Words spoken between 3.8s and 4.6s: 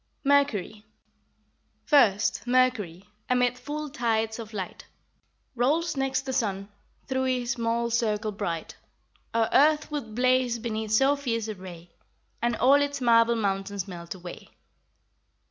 tides of